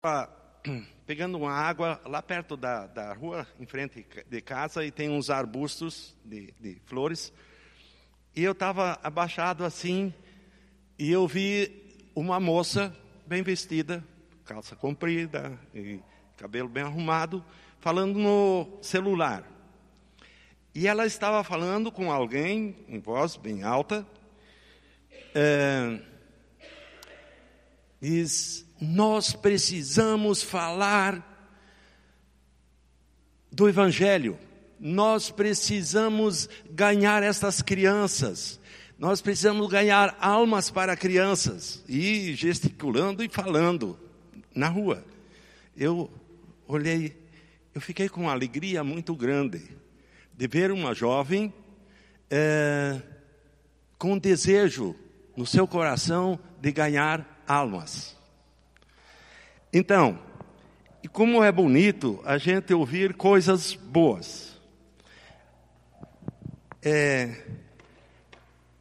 [1.04, 5.28] pegando uma água lá perto da, da rua, em frente de casa, e tem uns
[5.28, 7.30] arbustos de, de flores.
[8.34, 10.14] E eu estava abaixado assim,
[10.98, 14.02] e eu vi uma moça bem vestida,
[14.46, 16.00] calça comprida, e
[16.38, 17.44] cabelo bem arrumado,
[17.78, 19.44] falando no celular.
[20.74, 24.06] E ela estava falando com alguém, em voz bem alta,
[25.34, 26.00] é,
[28.00, 31.26] diz: Nós precisamos falar
[33.52, 34.38] do Evangelho,
[34.78, 38.58] nós precisamos ganhar essas crianças,
[38.98, 43.98] nós precisamos ganhar almas para crianças, e gesticulando e falando
[44.54, 45.04] na rua.
[45.76, 46.10] Eu
[46.66, 47.16] olhei,
[47.74, 49.62] eu fiquei com uma alegria muito grande
[50.36, 51.52] de ver uma jovem
[52.30, 53.00] é,
[53.98, 54.94] com desejo
[55.36, 58.16] no seu coração de ganhar almas.
[59.72, 60.16] Então,
[61.02, 64.56] e como é bonito a gente ouvir coisas boas.
[66.80, 67.42] É,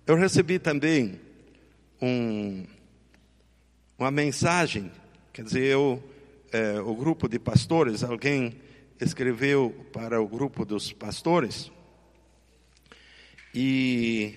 [0.05, 1.19] eu recebi também
[1.99, 2.63] um,
[3.97, 4.91] uma mensagem,
[5.33, 6.03] quer dizer, eu,
[6.51, 8.61] é, o grupo de pastores, alguém
[9.01, 11.71] escreveu para o grupo dos pastores,
[13.53, 14.35] e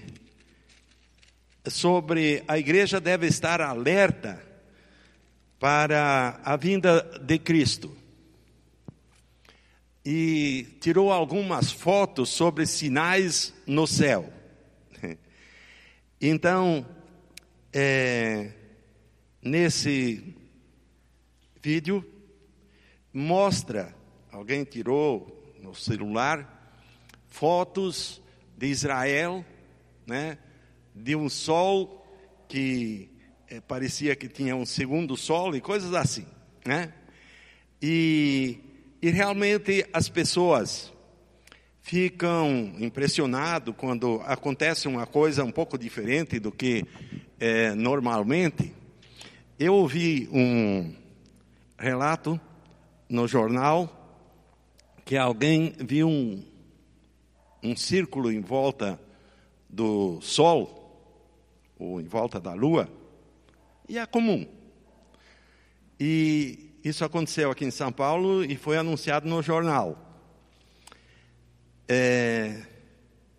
[1.68, 4.42] sobre a igreja deve estar alerta
[5.58, 7.96] para a vinda de Cristo.
[10.04, 14.32] E tirou algumas fotos sobre sinais no céu.
[16.24, 16.86] Então,
[17.72, 18.52] é,
[19.42, 20.36] nesse
[21.60, 22.04] vídeo,
[23.12, 23.92] mostra,
[24.30, 26.80] alguém tirou no celular,
[27.28, 28.22] fotos
[28.56, 29.44] de Israel,
[30.06, 30.38] né?
[30.94, 32.04] De um sol
[32.48, 33.10] que
[33.48, 36.26] é, parecia que tinha um segundo sol e coisas assim,
[36.64, 36.92] né?
[37.80, 38.58] E,
[39.00, 40.92] e realmente as pessoas
[41.80, 46.86] ficam impressionadas quando acontece uma coisa um pouco diferente do que
[47.40, 48.72] é, normalmente.
[49.58, 50.94] Eu ouvi um
[51.76, 52.40] relato
[53.08, 53.98] no jornal
[55.04, 56.44] que alguém viu um,
[57.62, 58.98] um círculo em volta
[59.68, 60.81] do Sol
[61.82, 62.88] ou em volta da Lua,
[63.88, 64.46] e é comum.
[65.98, 69.98] E isso aconteceu aqui em São Paulo e foi anunciado no jornal.
[71.88, 72.62] É,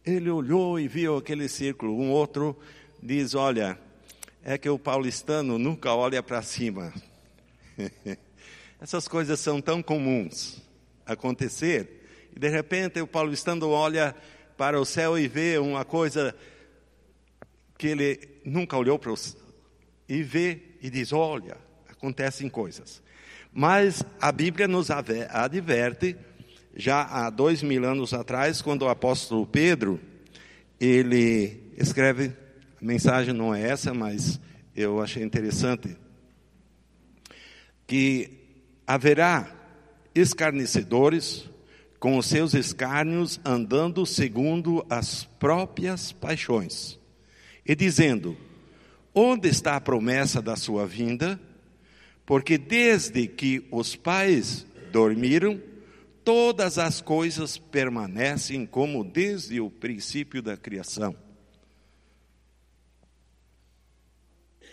[0.06, 1.98] ele olhou e viu aquele círculo.
[1.98, 2.58] Um outro
[3.02, 3.80] diz: Olha,
[4.44, 6.94] é que o paulistano nunca olha para cima.
[8.80, 10.62] Essas coisas são tão comuns
[11.06, 12.30] acontecer.
[12.36, 14.14] E de repente o paulistano olha
[14.58, 16.36] para o céu e vê uma coisa
[17.78, 19.36] que ele nunca olhou para os
[20.08, 21.58] e vê e diz: olha,
[21.90, 23.02] acontecem coisas.
[23.52, 26.16] Mas a Bíblia nos adverte,
[26.76, 30.00] já há dois mil anos atrás, quando o apóstolo Pedro,
[30.80, 32.34] ele escreve,
[32.82, 34.40] a mensagem não é essa, mas
[34.76, 35.96] eu achei interessante,
[37.86, 38.40] que
[38.88, 39.52] haverá
[40.16, 41.48] escarnecedores
[42.00, 47.00] com os seus escárnios andando segundo as próprias paixões
[47.66, 48.38] e dizendo:
[49.14, 51.40] Onde está a promessa da sua vinda?
[52.26, 55.62] Porque desde que os pais dormiram,
[56.24, 61.16] todas as coisas permanecem como desde o princípio da criação.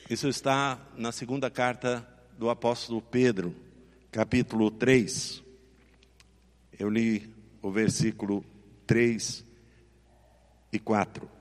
[0.08, 3.54] Isso está na segunda carta do apóstolo Pedro,
[4.10, 5.42] capítulo 3.
[6.78, 8.44] Eu li o versículo
[8.86, 9.44] 3
[10.72, 11.39] e 4.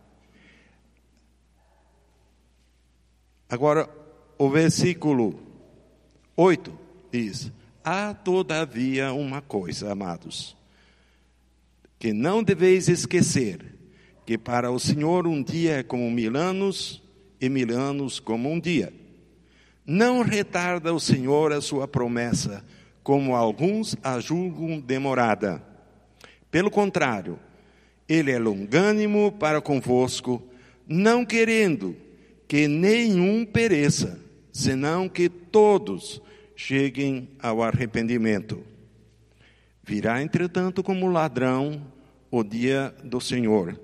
[3.49, 3.89] Agora,
[4.37, 5.39] o versículo
[6.37, 6.71] 8
[7.11, 7.51] diz:
[7.83, 10.55] Há todavia uma coisa, amados,
[11.97, 13.65] que não deveis esquecer,
[14.23, 17.01] que para o Senhor um dia é como mil anos,
[17.41, 18.93] e mil anos como um dia.
[19.83, 22.63] Não retarda o Senhor a sua promessa,
[23.01, 25.63] como alguns a julgam demorada.
[26.51, 27.39] Pelo contrário,
[28.07, 30.43] ele é longânimo para convosco,
[30.87, 31.95] não querendo
[32.49, 34.19] que nenhum pereça,
[34.51, 36.19] senão que todos
[36.55, 38.63] cheguem ao arrependimento.
[39.83, 41.79] Virá, entretanto, como ladrão
[42.31, 43.79] o dia do Senhor,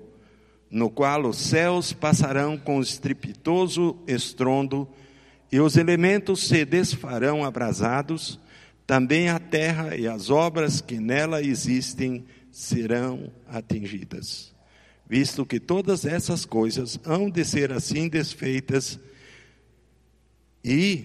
[0.68, 4.88] no qual os céus passarão com estrepitoso estrondo,
[5.52, 8.40] e os elementos se desfarão abrasados,
[8.84, 14.55] também a terra e as obras que nela existem serão atingidas
[15.08, 18.98] visto que todas essas coisas hão de ser assim desfeitas,
[20.64, 21.04] e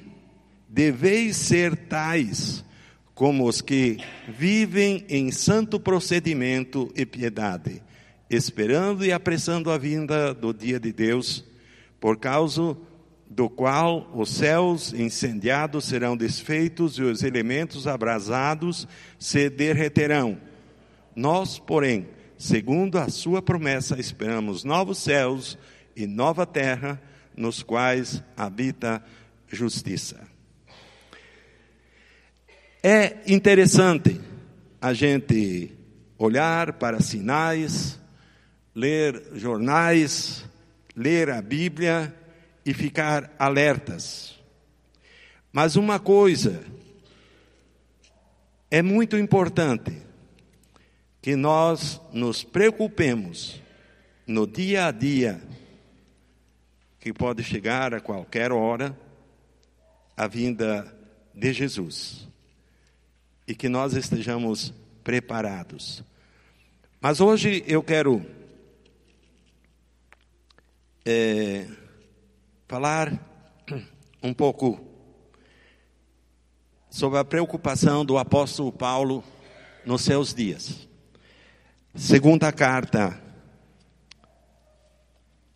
[0.68, 2.66] deveis ser tais
[3.14, 7.84] como os que vivem em santo procedimento e piedade,
[8.30, 11.46] esperando e apressando a vinda do dia de Deus,
[12.00, 12.76] por causa
[13.30, 18.88] do qual os céus incendiados serão desfeitos e os elementos abrasados
[19.20, 20.38] se derreterão.
[21.16, 22.08] Nós, porém,
[22.42, 25.60] segundo a sua promessa, esperamos novos céus
[25.96, 27.00] e nova terra,
[27.38, 29.04] nos quais habita
[29.48, 30.20] justiça.
[32.82, 34.20] É interessante
[34.82, 35.72] a gente
[36.18, 38.00] olhar para sinais,
[38.74, 40.44] ler jornais,
[40.96, 42.12] ler a Bíblia
[42.66, 44.36] e ficar alertas.
[45.54, 46.64] Mas uma coisa
[48.72, 50.01] é muito importante
[51.22, 53.62] que nós nos preocupemos
[54.26, 55.42] no dia a dia,
[57.00, 58.98] que pode chegar a qualquer hora,
[60.18, 60.92] a vinda
[61.34, 62.28] de Jesus
[63.48, 64.74] e que nós estejamos
[65.04, 66.04] preparados.
[67.00, 68.26] Mas hoje eu quero
[71.06, 71.68] é,
[72.68, 73.12] falar
[74.24, 74.80] um pouco
[76.90, 79.24] sobre a preocupação do apóstolo Paulo
[79.86, 80.91] nos seus dias.
[81.94, 83.22] Segunda carta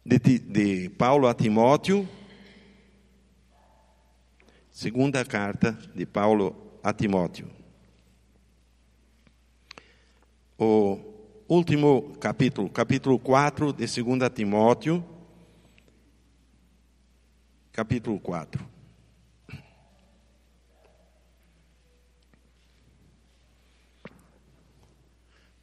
[0.04, 2.06] de, de Paulo a Timóteo,
[4.70, 6.54] segunda carta de Paulo
[6.84, 7.48] a Timóteo.
[10.58, 11.00] O
[11.48, 15.06] último capítulo, capítulo 4 de 2 Timóteo,
[17.72, 18.75] capítulo 4.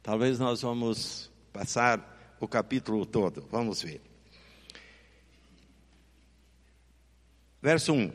[0.03, 4.01] Talvez nós vamos passar o capítulo todo, vamos ver.
[7.61, 8.11] Verso 1: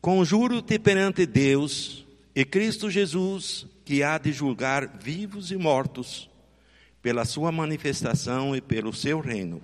[0.00, 6.28] Conjuro-te perante Deus e Cristo Jesus, que há de julgar vivos e mortos,
[7.00, 9.62] pela sua manifestação e pelo seu reino.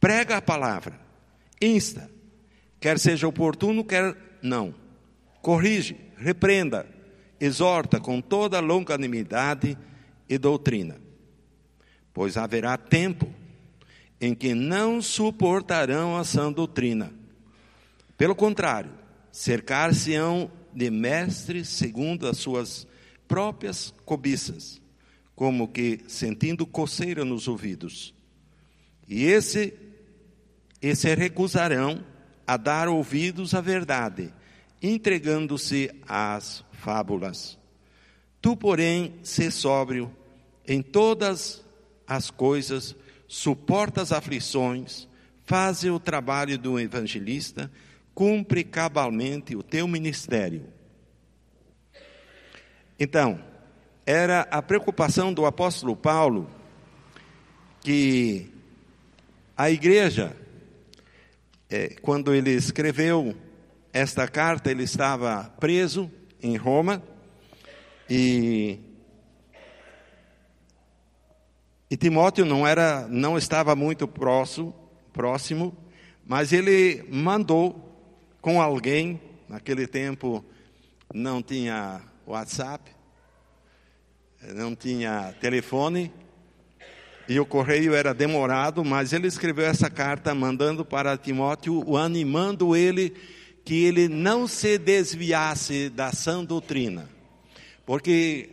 [0.00, 0.98] Prega a palavra,
[1.62, 2.10] insta,
[2.80, 4.74] quer seja oportuno, quer não.
[5.40, 6.88] Corrige, repreenda,
[7.38, 9.78] exorta com toda longanimidade
[10.28, 11.00] e doutrina.
[12.12, 13.32] Pois haverá tempo
[14.20, 17.12] em que não suportarão a sã doutrina.
[18.16, 18.90] Pelo contrário,
[19.30, 22.86] cercar-se-ão de mestres segundo as suas
[23.28, 24.80] próprias cobiças,
[25.36, 28.14] como que sentindo coceira nos ouvidos.
[29.06, 29.74] E esse,
[30.82, 32.04] esse recusarão
[32.46, 34.32] a dar ouvidos à verdade,
[34.82, 37.58] entregando-se às fábulas.
[38.40, 40.10] Tu, porém, se sóbrio
[40.68, 41.64] em todas
[42.06, 42.94] as coisas,
[43.26, 45.08] suporta as aflições,
[45.44, 47.72] faze o trabalho do evangelista,
[48.14, 50.66] cumpre cabalmente o teu ministério.
[53.00, 53.42] Então,
[54.04, 56.50] era a preocupação do apóstolo Paulo
[57.80, 58.50] que
[59.56, 60.36] a igreja,
[61.70, 63.34] é, quando ele escreveu
[63.92, 66.10] esta carta, ele estava preso
[66.42, 67.02] em Roma
[68.08, 68.78] e
[71.90, 74.74] e Timóteo não era, não estava muito próximo,
[75.12, 75.76] próximo,
[76.26, 77.96] mas ele mandou
[78.40, 79.20] com alguém.
[79.48, 80.44] Naquele tempo
[81.14, 82.90] não tinha WhatsApp,
[84.54, 86.12] não tinha telefone,
[87.28, 93.14] e o correio era demorado, mas ele escreveu essa carta mandando para Timóteo, animando ele
[93.64, 97.08] que ele não se desviasse da sã doutrina.
[97.84, 98.48] Porque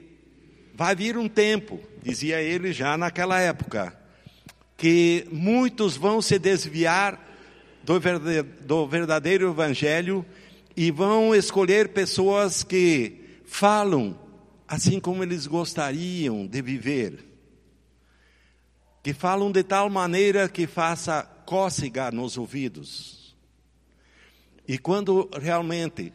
[0.75, 3.97] vai vir um tempo, dizia ele já naquela época,
[4.77, 7.19] que muitos vão se desviar
[7.83, 10.25] do verdadeiro evangelho
[10.75, 14.19] e vão escolher pessoas que falam
[14.67, 17.23] assim como eles gostariam de viver,
[19.01, 23.35] que falam de tal maneira que faça cócega nos ouvidos.
[24.67, 26.11] E quando realmente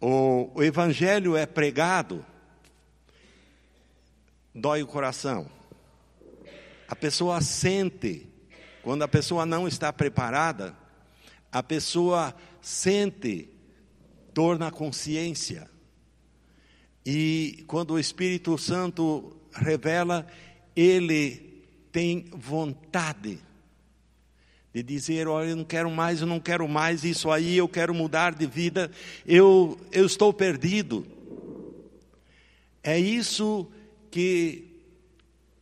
[0.00, 2.24] o, evangelho é pregado,
[4.58, 5.48] dói o coração.
[6.88, 8.26] A pessoa sente
[8.82, 10.74] quando a pessoa não está preparada,
[11.52, 13.48] a pessoa sente
[14.34, 15.68] dor na consciência.
[17.04, 20.26] E quando o Espírito Santo revela,
[20.74, 23.38] ele tem vontade
[24.72, 27.94] de dizer: Olha, eu não quero mais, eu não quero mais isso aí, eu quero
[27.94, 28.90] mudar de vida,
[29.26, 31.06] eu, eu estou perdido.
[32.82, 33.70] É isso
[34.10, 34.82] que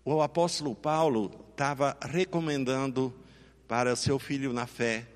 [0.05, 3.13] o apóstolo Paulo estava recomendando
[3.67, 5.07] para seu filho na fé,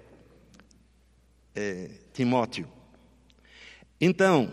[1.54, 2.68] é, Timóteo.
[4.00, 4.52] Então,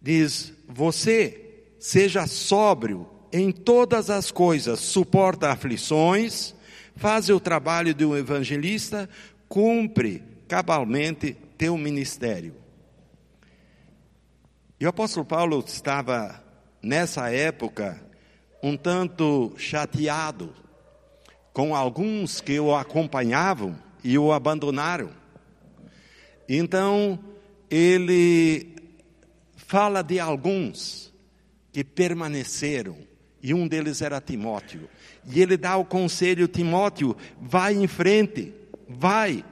[0.00, 6.54] diz: você seja sóbrio em todas as coisas, suporta aflições,
[6.96, 9.08] faz o trabalho de um evangelista,
[9.48, 12.54] cumpre cabalmente teu ministério.
[14.78, 16.42] E o apóstolo Paulo estava,
[16.82, 18.00] nessa época,
[18.62, 20.54] um tanto chateado
[21.52, 25.10] com alguns que o acompanhavam e o abandonaram.
[26.48, 27.18] Então,
[27.70, 28.74] ele
[29.56, 31.12] fala de alguns
[31.72, 32.96] que permaneceram,
[33.42, 34.88] e um deles era Timóteo.
[35.26, 38.52] E ele dá o conselho: Timóteo, vai em frente,
[38.88, 39.44] vai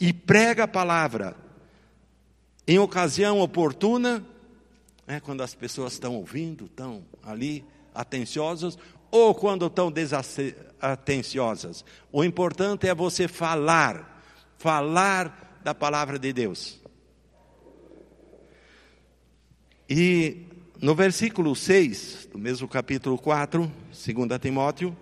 [0.00, 1.36] e prega a palavra.
[2.66, 4.24] Em ocasião oportuna,
[5.10, 8.78] né, quando as pessoas estão ouvindo, estão ali atenciosas,
[9.10, 11.84] ou quando estão desatenciosas.
[12.12, 14.22] O importante é você falar,
[14.56, 16.78] falar da palavra de Deus.
[19.88, 20.46] E
[20.80, 24.96] no versículo 6, do mesmo capítulo 4, 2 Timóteo,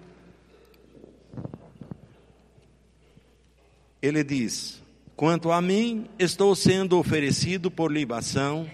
[4.00, 4.82] ele diz:
[5.14, 8.66] Quanto a mim, estou sendo oferecido por libação,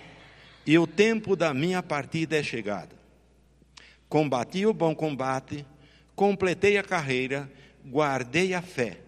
[0.67, 2.95] e o tempo da minha partida é chegado.
[4.09, 5.67] Combati o bom combate,
[6.15, 7.51] completei a carreira,
[7.85, 9.01] guardei a fé.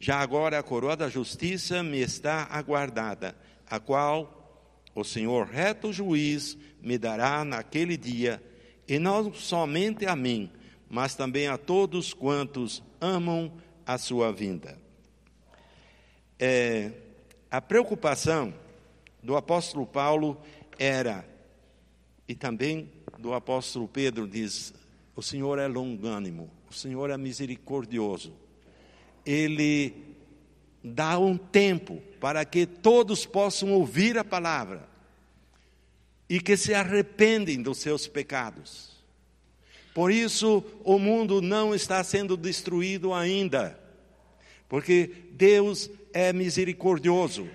[0.00, 3.36] Já agora a coroa da justiça me está aguardada,
[3.68, 8.42] a qual o Senhor reto juiz me dará naquele dia,
[8.88, 10.50] e não somente a mim,
[10.90, 13.52] mas também a todos quantos amam
[13.86, 14.76] a sua vinda.
[16.38, 16.90] É,
[17.50, 18.52] a preocupação
[19.22, 20.40] do apóstolo Paulo
[20.78, 21.26] era,
[22.26, 24.74] e também do apóstolo Pedro diz:
[25.14, 28.32] o Senhor é longânimo, o Senhor é misericordioso.
[29.24, 29.94] Ele
[30.82, 34.88] dá um tempo para que todos possam ouvir a palavra
[36.28, 38.92] e que se arrependem dos seus pecados.
[39.94, 43.78] Por isso, o mundo não está sendo destruído ainda,
[44.68, 47.46] porque Deus é misericordioso.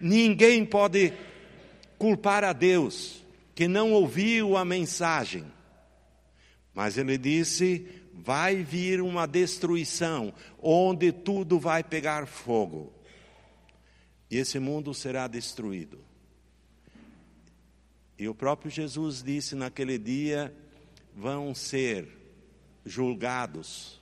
[0.00, 1.12] Ninguém pode
[1.98, 3.22] culpar a Deus
[3.54, 5.44] que não ouviu a mensagem.
[6.74, 12.92] Mas ele disse: vai vir uma destruição, onde tudo vai pegar fogo.
[14.30, 15.98] E esse mundo será destruído.
[18.18, 20.54] E o próprio Jesus disse naquele dia:
[21.14, 22.08] vão ser
[22.84, 24.00] julgados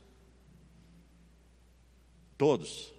[2.37, 2.93] todos.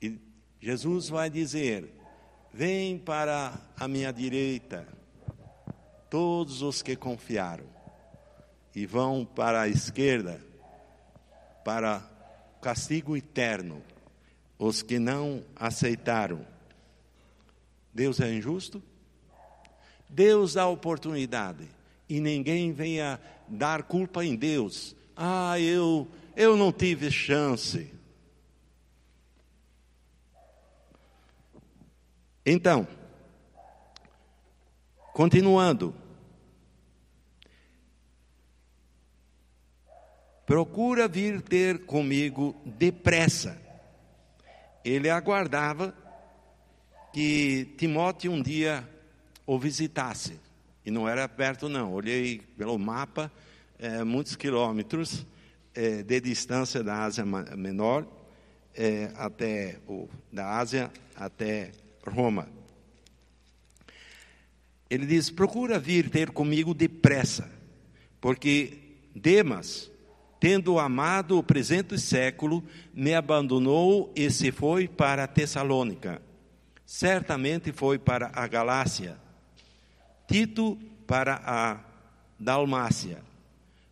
[0.00, 0.18] E
[0.60, 1.90] Jesus vai dizer:
[2.54, 4.86] Vem para a minha direita,
[6.10, 7.64] todos os que confiaram
[8.74, 10.38] e vão para a esquerda,
[11.64, 12.02] para
[12.60, 13.82] castigo eterno,
[14.58, 16.46] os que não aceitaram.
[17.92, 18.82] Deus é injusto?
[20.08, 21.66] Deus dá oportunidade
[22.06, 23.18] e ninguém venha
[23.48, 24.94] dar culpa em Deus.
[25.16, 26.06] Ah, eu
[26.36, 27.90] eu não tive chance.
[32.44, 32.88] Então,
[35.12, 35.94] continuando,
[40.44, 43.56] procura vir ter comigo depressa.
[44.84, 45.94] Ele aguardava
[47.12, 48.88] que Timóteo um dia
[49.46, 50.40] o visitasse.
[50.84, 51.92] E não era perto, não.
[51.92, 53.30] Olhei pelo mapa,
[53.78, 55.24] é, muitos quilômetros
[55.74, 58.04] é, de distância da Ásia Menor
[58.74, 61.70] é, até o, da Ásia até
[62.06, 62.48] Roma.
[64.90, 67.50] Ele diz: procura vir ter comigo depressa,
[68.20, 68.78] porque
[69.14, 69.92] Demas
[70.42, 76.20] tendo amado o presente século, me abandonou e se foi para Tessalônica.
[76.84, 79.16] Certamente foi para a Galácia.
[80.26, 81.78] Tito para a
[82.36, 83.22] Dalmácia.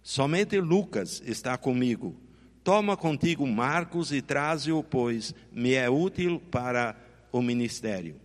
[0.02, 2.16] Somente Lucas está comigo.
[2.64, 6.96] Toma contigo Marcos e traze-o, pois me é útil para
[7.32, 8.20] o ministério.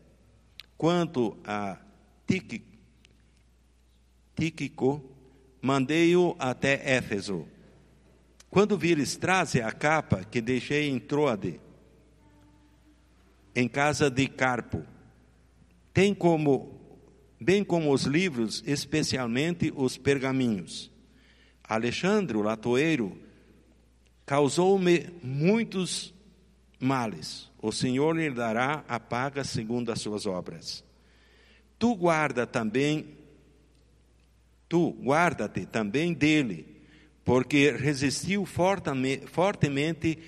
[0.78, 1.78] Quanto a
[4.36, 5.04] Tíquico,
[5.62, 7.48] mandei-o até Éfeso
[8.56, 11.60] quando vires, traze a capa que deixei em Troade,
[13.54, 14.82] em casa de Carpo.
[15.94, 16.80] Tem como,
[17.38, 20.90] bem como os livros, especialmente os pergaminhos.
[21.62, 23.22] Alexandre, o latoeiro,
[24.26, 26.14] causou-me muitos
[26.80, 27.50] males.
[27.62, 30.84] O Senhor lhe dará a paga segundo as suas obras.
[31.78, 33.08] Tu guarda também,
[34.70, 36.76] tu guarda-te também dele
[37.26, 40.20] porque resistiu fortemente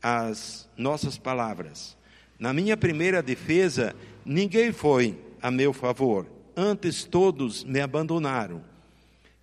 [0.00, 1.96] às nossas palavras.
[2.38, 6.26] Na minha primeira defesa, ninguém foi a meu favor,
[6.56, 8.62] antes todos me abandonaram.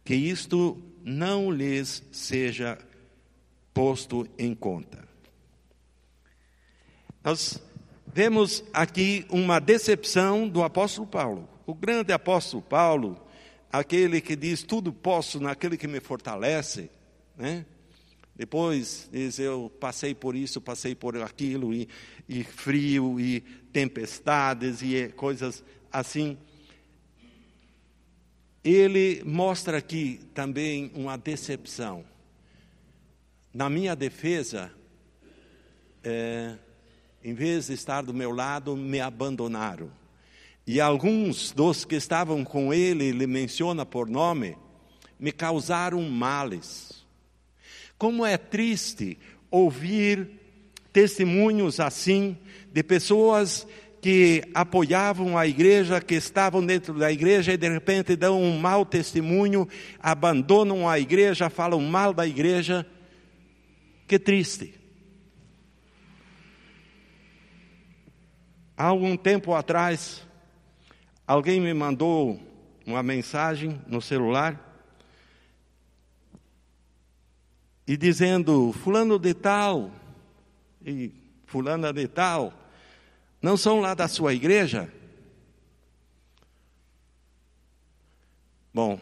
[0.05, 2.77] Que isto não lhes seja
[3.73, 5.04] posto em conta.
[7.25, 7.60] Nós
[8.05, 11.50] vemos aqui uma decepção do apóstolo Paulo.
[11.65, 13.20] O grande apóstolo Paulo,
[13.72, 16.88] aquele que diz tudo posso naquele que me fortalece,
[17.36, 17.65] né?
[18.36, 21.89] Depois diz eu passei por isso, passei por aquilo e,
[22.29, 23.41] e frio e
[23.74, 26.38] tempestades e coisas assim.
[28.63, 32.05] Ele mostra aqui também uma decepção.
[33.51, 34.72] Na minha defesa,
[36.03, 36.58] é,
[37.25, 39.89] em vez de estar do meu lado, me abandonaram.
[40.67, 44.55] E alguns dos que estavam com ele, ele menciona por nome,
[45.20, 47.03] me causaram males.
[47.98, 49.17] Como é triste
[49.50, 50.29] ouvir
[50.94, 52.38] testemunhos assim
[52.72, 53.65] de pessoas
[54.00, 58.86] que apoiavam a igreja, que estavam dentro da igreja e de repente dão um mau
[58.86, 59.67] testemunho,
[60.00, 62.86] abandonam a igreja, falam mal da igreja.
[64.08, 64.85] Que triste.
[68.77, 70.27] Há algum tempo atrás,
[71.25, 72.38] alguém me mandou
[72.86, 74.60] uma mensagem no celular
[77.88, 79.91] e dizendo: Fulano de Tal
[80.86, 81.10] e
[81.46, 82.53] Fulana de Tal
[83.41, 84.91] não são lá da sua igreja?
[88.74, 89.00] Bom,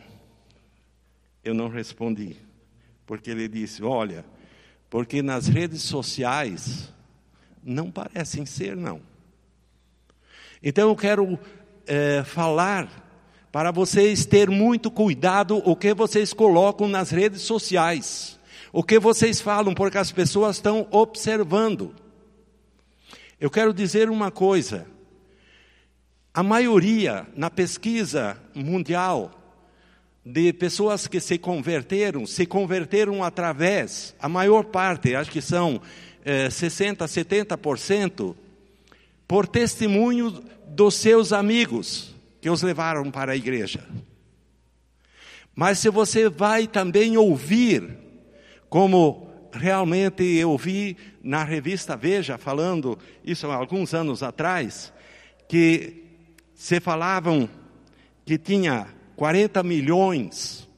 [1.44, 2.38] eu não respondi,
[3.08, 4.24] porque ele disse: Olha,
[4.88, 6.94] porque nas redes sociais
[7.64, 9.13] não parecem ser, não.
[10.66, 11.38] Então eu quero
[11.86, 12.88] é, falar
[13.52, 18.40] para vocês ter muito cuidado o que vocês colocam nas redes sociais,
[18.72, 21.94] o que vocês falam, porque as pessoas estão observando.
[23.42, 24.88] Eu quero dizer uma coisa:
[26.34, 29.32] a maioria na pesquisa mundial
[30.26, 35.82] de pessoas que se converteram, se converteram através, a maior parte, acho que são
[36.24, 38.34] é, 60, 70%,
[39.34, 43.84] por testemunho dos seus amigos que os levaram para a igreja.
[45.56, 47.98] Mas se você vai também ouvir,
[48.70, 54.94] como realmente eu vi na revista Veja, falando isso há alguns anos atrás,
[55.48, 56.04] que
[56.54, 57.50] se falavam
[58.24, 60.70] que tinha 40 milhões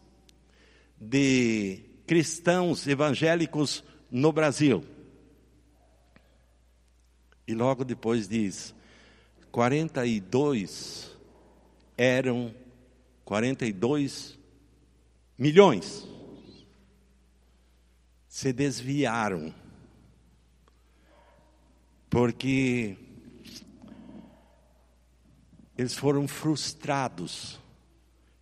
[0.97, 4.94] de cristãos evangélicos no Brasil.
[7.47, 8.73] E logo depois diz:
[9.51, 11.15] 42
[11.97, 12.53] eram
[13.23, 14.37] 42
[15.37, 16.07] milhões
[18.27, 19.55] se desviaram,
[22.09, 22.97] porque
[25.77, 27.57] eles foram frustrados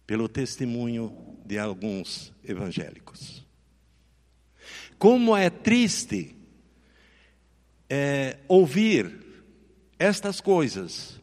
[0.08, 3.46] pelo testemunho de alguns evangélicos.
[4.98, 6.36] Como é triste
[7.96, 9.20] é, ouvir
[10.00, 11.22] estas coisas.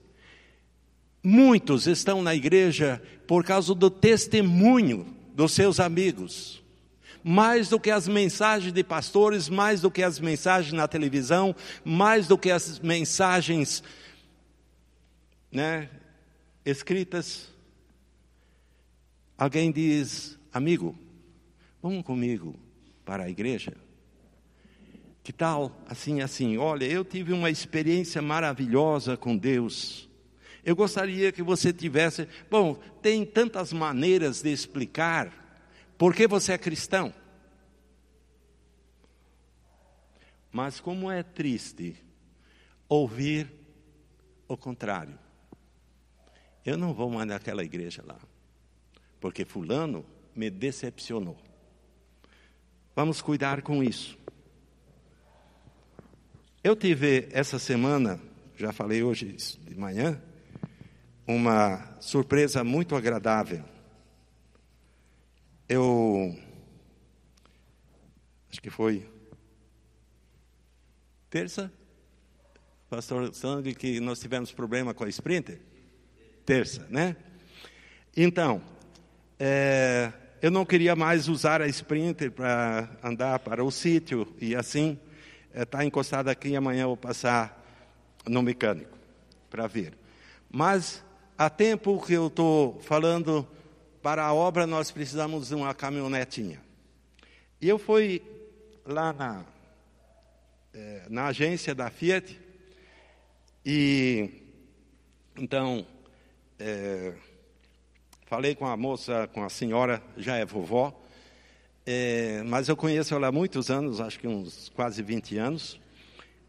[1.20, 5.04] Muitos estão na igreja por causa do testemunho
[5.34, 6.60] dos seus amigos
[7.22, 11.54] mais do que as mensagens de pastores, mais do que as mensagens na televisão,
[11.84, 13.82] mais do que as mensagens
[15.52, 15.90] né,
[16.64, 17.52] escritas.
[19.36, 20.98] Alguém diz, amigo,
[21.82, 22.58] vamos comigo
[23.04, 23.76] para a igreja?
[25.22, 26.56] Que tal assim, assim?
[26.56, 30.08] Olha, eu tive uma experiência maravilhosa com Deus.
[30.64, 32.28] Eu gostaria que você tivesse.
[32.50, 35.32] Bom, tem tantas maneiras de explicar
[35.96, 37.12] por que você é cristão?
[40.50, 41.96] Mas como é triste
[42.88, 43.50] ouvir
[44.48, 45.18] o contrário.
[46.64, 48.18] Eu não vou mais naquela igreja lá,
[49.20, 50.04] porque fulano
[50.34, 51.38] me decepcionou.
[52.96, 54.18] Vamos cuidar com isso.
[56.62, 58.20] Eu tive essa semana,
[58.56, 60.20] já falei hoje de manhã,
[61.26, 63.64] uma surpresa muito agradável
[65.70, 66.36] eu
[68.50, 69.08] acho que foi
[71.30, 71.72] terça,
[72.88, 75.60] pastor Sangue, que nós tivemos problema com a Sprinter.
[76.44, 77.14] Terça, né?
[78.16, 78.60] Então,
[79.38, 84.98] é, eu não queria mais usar a Sprinter para andar para o sítio e assim
[85.54, 87.64] está é, encostado aqui e amanhã eu vou passar
[88.26, 88.96] no mecânico
[89.48, 89.94] para ver.
[90.50, 91.02] Mas
[91.36, 93.46] há tempo que eu estou falando
[94.02, 96.60] para a obra nós precisamos de uma caminhonetinha.
[97.60, 98.22] E eu fui
[98.86, 99.44] lá na,
[100.72, 102.40] é, na agência da Fiat
[103.64, 104.30] E
[105.36, 105.86] então
[106.58, 107.14] é,
[108.26, 110.99] falei com a moça, com a senhora, já é vovó,
[111.86, 115.80] é, mas eu conheço ela há muitos anos, acho que uns quase 20 anos.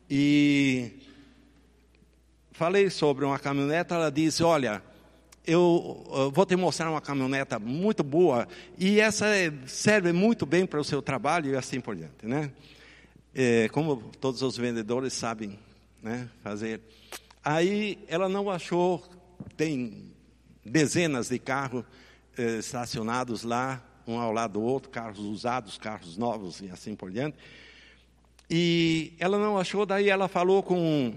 [0.09, 0.91] E
[2.51, 4.83] falei sobre uma caminhoneta, ela disse: Olha,
[5.45, 9.25] eu, eu vou te mostrar uma caminhoneta muito boa e essa
[9.65, 12.51] serve muito bem para o seu trabalho e assim por diante, né?
[13.33, 15.57] É, como todos os vendedores sabem
[16.01, 16.81] né, fazer.
[17.43, 19.03] Aí ela não achou,
[19.55, 20.11] tem
[20.63, 21.83] dezenas de carros
[22.37, 27.11] eh, estacionados lá, um ao lado do outro, carros usados, carros novos e assim por
[27.11, 27.37] diante.
[28.49, 31.13] E ela não achou, daí ela falou com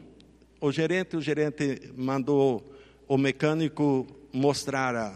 [0.60, 2.64] o gerente, o gerente mandou
[3.08, 5.14] o mecânico mostrar a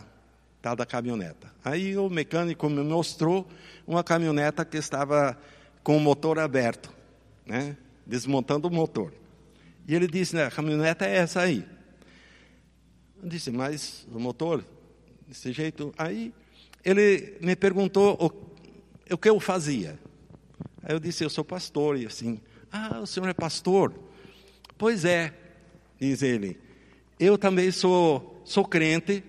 [0.61, 1.52] tal da caminhoneta.
[1.64, 3.46] Aí o mecânico me mostrou
[3.87, 5.38] uma caminhoneta que estava
[5.83, 6.92] com o motor aberto,
[7.46, 7.76] né?
[8.04, 9.12] desmontando o motor.
[9.87, 11.64] E ele disse, né, a caminhoneta é essa aí.
[13.22, 14.64] Eu disse, mas o motor,
[15.26, 15.94] desse jeito.
[15.96, 16.33] Aí
[16.85, 19.99] ele me perguntou o, o que eu fazia.
[20.83, 21.97] Aí eu disse, eu sou pastor.
[21.99, 22.41] E assim,
[22.73, 23.95] ah, o senhor é pastor?
[24.77, 25.35] Pois é,
[26.01, 26.59] diz ele.
[27.19, 29.23] Eu também sou, sou crente.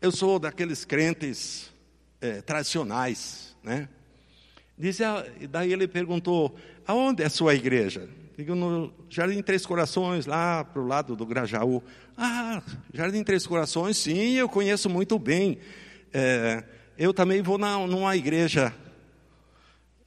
[0.00, 1.72] Eu sou daqueles crentes
[2.20, 3.88] é, tradicionais, né?
[4.76, 8.08] Diz, ah, daí ele perguntou, aonde é a sua igreja?
[8.36, 11.82] Digo, no Jardim Três Corações, lá para o lado do Grajaú.
[12.16, 15.58] Ah, Jardim Três Corações, sim, eu conheço muito bem.
[16.12, 16.62] É,
[16.98, 18.74] eu também vou na, numa igreja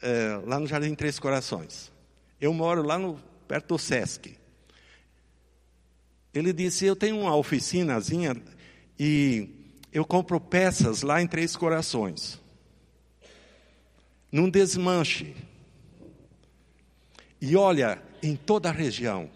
[0.01, 1.91] é, lá no Jardim Três Corações.
[2.39, 4.37] Eu moro lá no, perto do Sesc.
[6.33, 8.35] Ele disse: Eu tenho uma oficinazinha
[8.99, 9.49] e
[9.91, 12.39] eu compro peças lá em Três Corações.
[14.31, 15.35] Num desmanche.
[17.41, 19.29] E olha, em toda a região,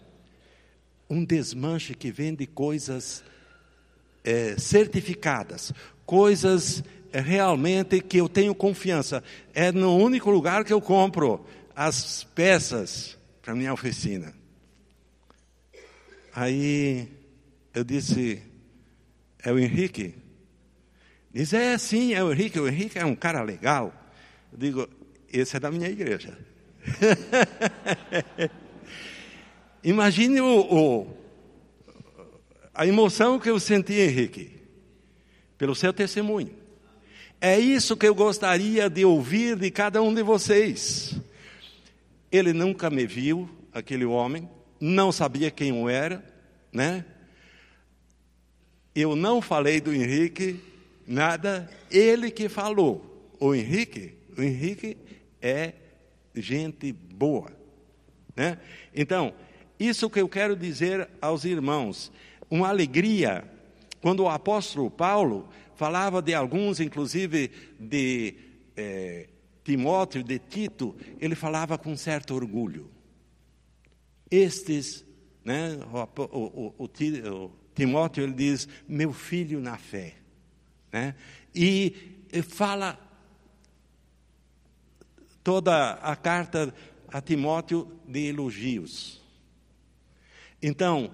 [1.08, 3.24] um desmanche que vende coisas
[4.22, 5.72] é, certificadas,
[6.10, 9.22] coisas realmente que eu tenho confiança.
[9.54, 14.34] É no único lugar que eu compro as peças para minha oficina.
[16.34, 17.08] Aí
[17.72, 18.42] eu disse,
[19.40, 20.16] é o Henrique?
[21.32, 22.58] Diz, é sim, é o Henrique.
[22.58, 23.94] O Henrique é um cara legal.
[24.52, 24.88] Eu digo,
[25.32, 26.36] esse é da minha igreja.
[29.84, 31.16] Imagine o, o,
[32.74, 34.59] a emoção que eu senti, Henrique,
[35.60, 36.48] pelo seu testemunho.
[37.38, 41.20] É isso que eu gostaria de ouvir de cada um de vocês.
[42.32, 44.48] Ele nunca me viu, aquele homem,
[44.80, 46.24] não sabia quem eu era,
[46.72, 47.04] né?
[48.94, 50.58] Eu não falei do Henrique
[51.06, 53.30] nada, ele que falou.
[53.38, 54.96] O Henrique, o Henrique
[55.42, 55.74] é
[56.34, 57.52] gente boa,
[58.34, 58.56] né?
[58.94, 59.34] Então,
[59.78, 62.10] isso que eu quero dizer aos irmãos,
[62.50, 63.44] uma alegria
[64.00, 68.34] quando o apóstolo Paulo falava de alguns, inclusive de
[68.76, 69.28] é,
[69.64, 72.90] Timóteo, de Tito, ele falava com certo orgulho.
[74.30, 75.04] Estes,
[75.44, 80.14] né, o, o, o, o Timóteo, ele diz, meu filho na fé.
[80.92, 81.14] Né?
[81.54, 81.94] E
[82.48, 82.98] fala
[85.42, 86.74] toda a carta
[87.08, 89.20] a Timóteo de elogios.
[90.62, 91.10] Então,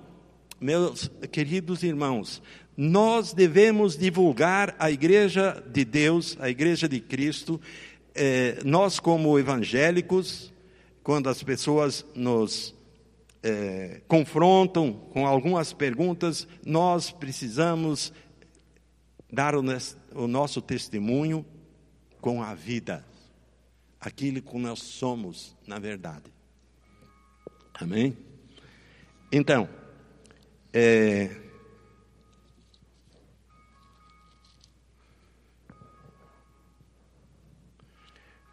[0.61, 2.43] meus queridos irmãos,
[2.77, 7.61] nós devemos divulgar a igreja de Deus, a igreja de Cristo,
[8.15, 10.53] eh, nós como evangélicos,
[11.03, 12.75] quando as pessoas nos
[13.43, 18.13] eh, confrontam com algumas perguntas, nós precisamos
[19.33, 19.63] dar o,
[20.15, 21.47] o nosso testemunho
[22.21, 23.05] com a vida,
[24.01, 26.25] aquilo que nós somos, na verdade.
[27.73, 28.17] Amém?
[29.31, 29.69] Então,
[30.73, 31.46] é,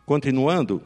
[0.06, 0.82] continuando,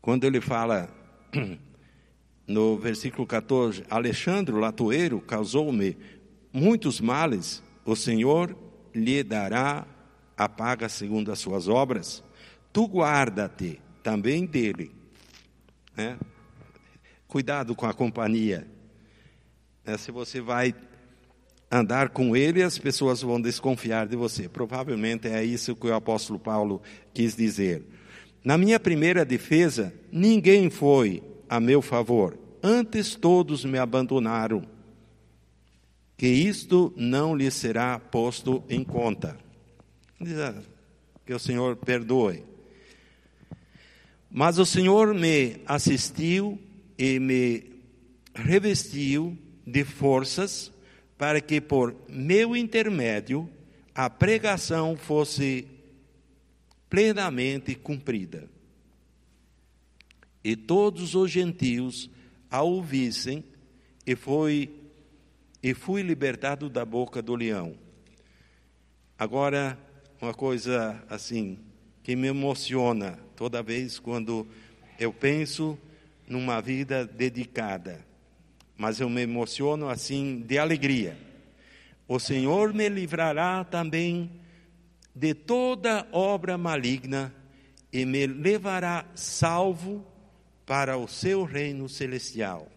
[0.00, 0.88] quando ele fala
[2.46, 5.96] no versículo 14: Alexandre, latoeiro, causou-me
[6.52, 8.56] muitos males, o Senhor
[8.94, 9.86] lhe dará
[10.36, 12.24] a paga segundo as suas obras.
[12.72, 14.90] Tu guarda-te também dele.
[15.96, 16.18] Né?
[17.26, 18.66] Cuidado com a companhia.
[19.84, 19.96] Né?
[19.96, 20.74] Se você vai
[21.70, 24.48] andar com ele, as pessoas vão desconfiar de você.
[24.48, 26.82] Provavelmente é isso que o apóstolo Paulo
[27.14, 27.84] quis dizer.
[28.42, 34.62] Na minha primeira defesa, ninguém foi a meu favor, antes todos me abandonaram.
[36.16, 39.38] Que isto não lhe será posto em conta.
[40.20, 40.54] Ah,
[41.24, 42.44] que o Senhor perdoe.
[44.30, 46.58] Mas o Senhor me assistiu
[46.98, 47.64] e me
[48.34, 50.70] revestiu de forças
[51.20, 53.46] para que por meu intermédio
[53.94, 55.68] a pregação fosse
[56.88, 58.48] plenamente cumprida.
[60.42, 62.08] E todos os gentios
[62.50, 63.44] a ouvissem,
[64.06, 64.74] e foi
[65.62, 67.76] e fui libertado da boca do leão.
[69.18, 69.78] Agora,
[70.22, 71.58] uma coisa assim
[72.02, 74.48] que me emociona toda vez quando
[74.98, 75.78] eu penso
[76.26, 78.02] numa vida dedicada,
[78.80, 81.14] mas eu me emociono assim de alegria.
[82.08, 84.30] O Senhor me livrará também
[85.14, 87.30] de toda obra maligna
[87.92, 90.02] e me levará salvo
[90.64, 92.68] para o seu reino celestial.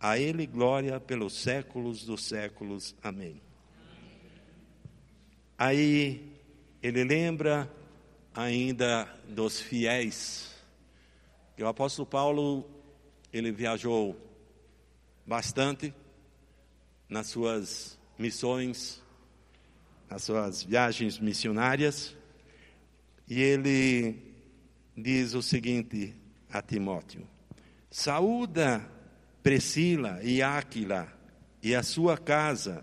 [0.00, 2.96] A Ele glória pelos séculos dos séculos.
[3.02, 3.38] Amém.
[5.58, 6.32] Aí
[6.82, 7.70] ele lembra
[8.34, 10.54] ainda dos fiéis.
[11.60, 12.64] O apóstolo Paulo
[13.30, 14.27] ele viajou
[15.28, 15.94] bastante
[17.06, 19.02] nas suas missões,
[20.08, 22.16] nas suas viagens missionárias,
[23.28, 24.22] e ele
[24.96, 26.14] diz o seguinte
[26.50, 27.28] a Timóteo:
[27.90, 28.90] Saúda
[29.42, 31.12] Priscila e Áquila
[31.62, 32.82] e a sua casa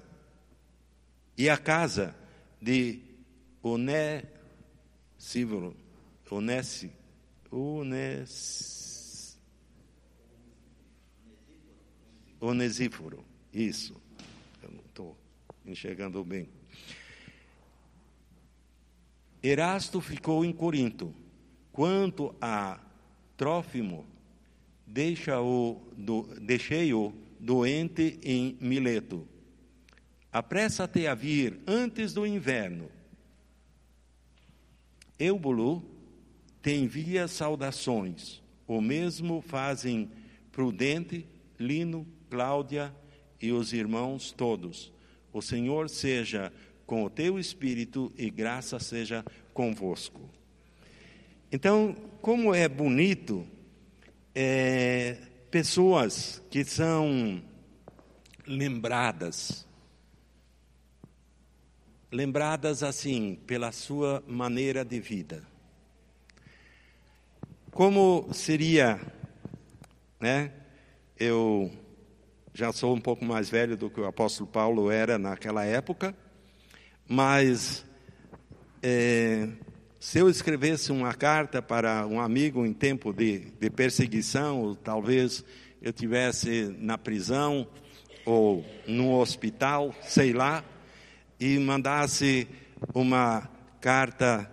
[1.35, 2.15] e a casa
[2.61, 3.01] de
[3.63, 4.25] Onésíforo,
[6.29, 6.91] Onésio,
[7.49, 8.84] Onés,
[12.45, 13.95] Onesíforo, isso,
[14.61, 15.17] eu não estou
[15.65, 16.47] enxergando bem.
[19.41, 21.13] Erasto ficou em Corinto.
[21.71, 22.79] Quanto a
[23.37, 24.05] Trófimo,
[24.85, 29.27] deixa-o do, deixei-o doente em Mileto.
[30.31, 32.89] Apressa-te a vir antes do inverno.
[35.17, 35.83] Eubulu
[36.61, 38.41] te envia saudações.
[38.67, 40.11] O mesmo fazem
[40.51, 41.25] Prudente,
[41.59, 42.93] Lino, Cláudia
[43.41, 44.91] e os irmãos todos.
[45.31, 46.51] O Senhor seja
[46.85, 50.29] com o teu espírito e graça seja convosco.
[51.51, 53.45] Então, como é bonito
[54.33, 55.17] é,
[55.49, 57.41] pessoas que são
[58.45, 59.65] lembradas,
[62.11, 65.43] lembradas assim, pela sua maneira de vida.
[67.71, 68.99] Como seria,
[70.19, 70.51] né?
[71.17, 71.71] Eu
[72.55, 76.15] já sou um pouco mais velho do que o apóstolo Paulo era naquela época,
[77.05, 77.85] mas
[78.81, 79.49] é,
[79.99, 85.43] se eu escrevesse uma carta para um amigo em tempo de, de perseguição, ou talvez
[85.81, 87.67] eu tivesse na prisão
[88.25, 90.63] ou no hospital, sei lá,
[91.37, 92.47] e mandasse
[92.93, 93.49] uma
[93.81, 94.49] carta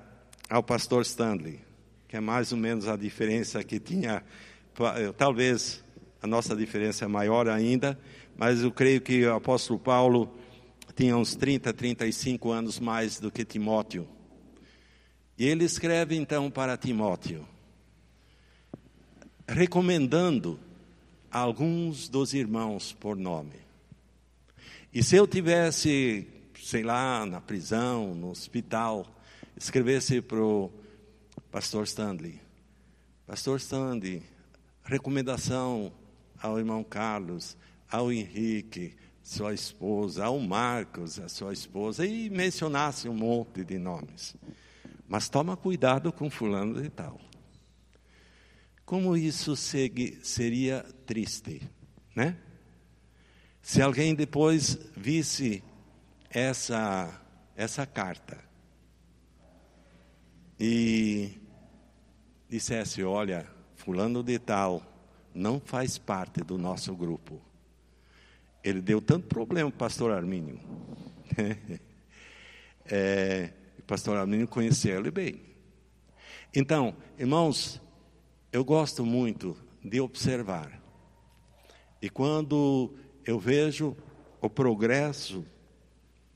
[0.50, 1.60] ao pastor Stanley,
[2.08, 4.24] que é mais ou menos a diferença que tinha,
[5.16, 5.81] talvez
[6.22, 7.98] a nossa diferença é maior ainda,
[8.36, 10.32] mas eu creio que o apóstolo Paulo
[10.94, 14.06] tinha uns 30, 35 anos mais do que Timóteo.
[15.36, 17.44] E ele escreve então para Timóteo,
[19.48, 20.60] recomendando
[21.28, 23.56] alguns dos irmãos por nome.
[24.94, 26.28] E se eu tivesse,
[26.62, 29.06] sei lá, na prisão, no hospital,
[29.56, 30.70] escrevesse para o
[31.50, 32.38] pastor Stanley,
[33.26, 34.22] pastor Stanley,
[34.84, 35.92] recomendação
[36.42, 37.56] ao irmão Carlos,
[37.90, 44.34] ao Henrique, sua esposa, ao Marcos, a sua esposa, e mencionasse um monte de nomes.
[45.08, 47.20] Mas toma cuidado com fulano de tal.
[48.84, 51.62] Como isso seria triste,
[52.16, 52.36] né?
[53.62, 55.62] Se alguém depois visse
[56.28, 57.20] essa
[57.54, 58.42] essa carta
[60.58, 61.40] e
[62.48, 64.91] dissesse, olha, fulano de tal
[65.34, 67.40] não faz parte do nosso grupo.
[68.62, 70.60] Ele deu tanto problema pastor Armínio.
[72.86, 75.40] é, o pastor Arminio conheceu ele bem.
[76.54, 77.80] Então, irmãos,
[78.52, 80.80] eu gosto muito de observar.
[82.00, 83.96] E quando eu vejo
[84.40, 85.44] o progresso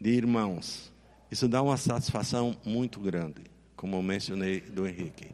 [0.01, 0.93] de irmãos,
[1.31, 3.43] isso dá uma satisfação muito grande,
[3.77, 5.31] como mencionei do Henrique.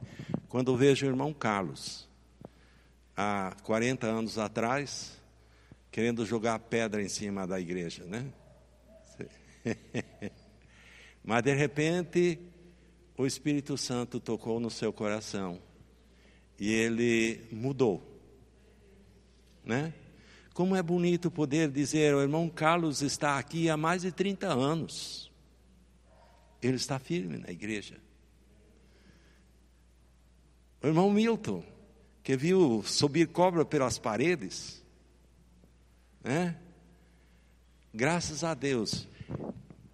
[0.49, 2.09] Quando eu vejo o irmão Carlos,
[3.17, 5.13] há 40 anos atrás,
[5.91, 8.33] querendo jogar pedra em cima da igreja, né?
[11.25, 12.39] Mas de repente,
[13.17, 15.61] o Espírito Santo tocou no seu coração
[16.59, 18.03] e ele mudou.
[19.65, 19.93] Né?
[20.55, 25.31] Como é bonito poder dizer: o irmão Carlos está aqui há mais de 30 anos.
[26.61, 27.99] Ele está firme na igreja.
[30.83, 31.65] O irmão Milton,
[32.23, 34.83] que viu subir cobra pelas paredes.
[36.23, 36.57] Né?
[37.93, 39.09] Graças a Deus.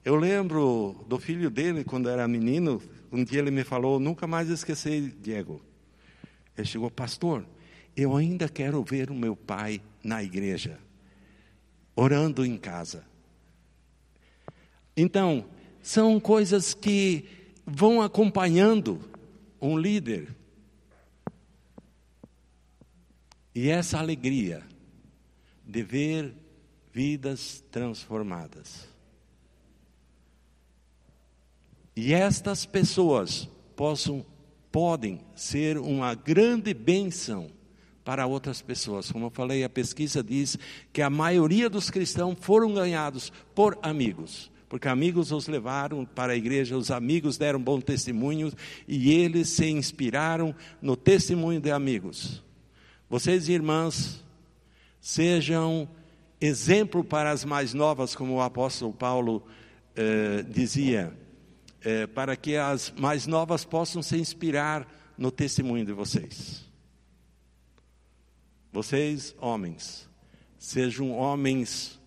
[0.04, 4.48] Eu lembro do filho dele, quando era menino, um dia ele me falou, nunca mais
[4.48, 5.60] esqueci, Diego.
[6.56, 7.44] Ele chegou, pastor,
[7.96, 10.78] eu ainda quero ver o meu pai na igreja,
[11.96, 13.04] orando em casa.
[14.96, 15.44] Então,
[15.82, 17.24] são coisas que
[17.66, 19.00] vão acompanhando
[19.60, 20.34] um líder.
[23.60, 24.62] E essa alegria
[25.66, 26.32] de ver
[26.92, 28.86] vidas transformadas.
[31.96, 34.24] E estas pessoas possam,
[34.70, 37.50] podem ser uma grande bênção
[38.04, 39.10] para outras pessoas.
[39.10, 40.56] Como eu falei, a pesquisa diz
[40.92, 44.52] que a maioria dos cristãos foram ganhados por amigos.
[44.68, 48.52] Porque amigos os levaram para a igreja, os amigos deram bom testemunho
[48.86, 52.46] e eles se inspiraram no testemunho de amigos.
[53.10, 54.22] Vocês, irmãs,
[55.00, 55.88] sejam
[56.40, 59.42] exemplo para as mais novas, como o apóstolo Paulo
[59.96, 61.16] eh, dizia
[61.80, 66.64] é, para que as mais novas possam se inspirar no testemunho de vocês.
[68.72, 70.08] Vocês, homens,
[70.58, 71.98] sejam homens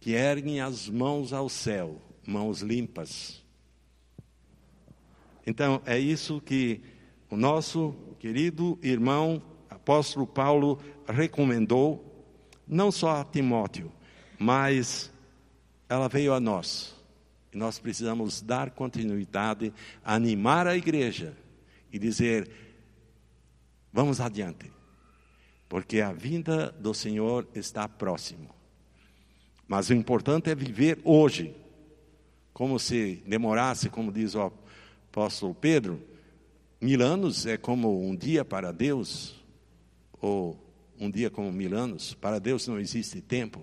[0.00, 3.42] que erguem as mãos ao céu, mãos limpas.
[5.46, 6.80] Então, é isso que
[7.30, 9.40] o nosso querido irmão
[9.84, 12.02] apóstolo Paulo recomendou,
[12.66, 13.92] não só a Timóteo,
[14.38, 15.12] mas
[15.90, 16.96] ela veio a nós
[17.52, 21.36] e nós precisamos dar continuidade, animar a igreja
[21.92, 22.50] e dizer:
[23.92, 24.72] vamos adiante,
[25.68, 28.48] porque a vinda do Senhor está próximo.
[29.68, 31.54] Mas o importante é viver hoje,
[32.54, 34.50] como se demorasse, como diz o
[35.10, 36.00] apóstolo Pedro,
[36.80, 39.43] mil anos é como um dia para Deus,
[40.24, 40.58] ou
[40.98, 43.62] um dia como mil anos, para Deus não existe tempo,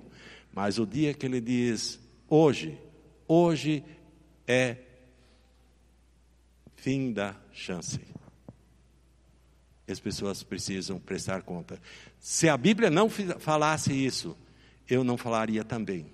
[0.54, 2.78] mas o dia que ele diz hoje,
[3.34, 3.82] Hoje
[4.46, 4.76] é
[6.76, 8.02] fim da chance.
[9.88, 11.80] As pessoas precisam prestar conta.
[12.20, 14.36] Se a Bíblia não falasse isso,
[14.90, 16.12] eu não falaria também.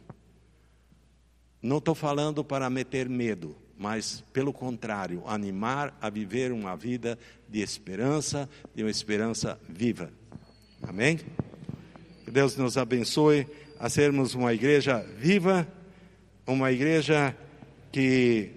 [1.59, 7.17] Não estou falando para meter medo, mas, pelo contrário, animar a viver uma vida
[7.49, 10.13] de esperança, de uma esperança viva.
[10.81, 11.19] Amém?
[12.23, 13.47] Que Deus nos abençoe
[13.79, 15.67] a sermos uma igreja viva
[16.47, 17.35] uma igreja
[17.91, 18.51] que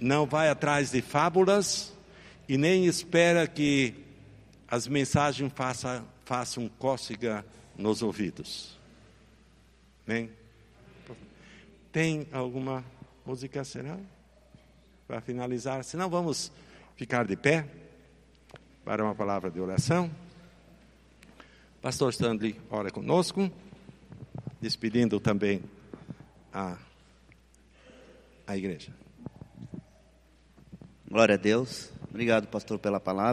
[0.00, 1.92] não vai atrás de fábulas
[2.48, 3.92] e nem espera que
[4.68, 7.44] as mensagens façam, façam cócega
[7.76, 8.78] nos ouvidos.
[10.06, 10.30] Amém?
[11.90, 12.84] Tem alguma
[13.26, 13.98] música, será?
[15.08, 16.52] Para finalizar, senão vamos
[16.96, 17.66] ficar de pé
[18.84, 20.10] para uma palavra de oração.
[21.84, 23.50] Pastor Stanley ora conosco,
[24.58, 25.60] despedindo também
[26.50, 26.78] a
[28.46, 28.90] a igreja.
[31.06, 31.92] Glória a Deus.
[32.08, 33.32] Obrigado, pastor, pela palavra.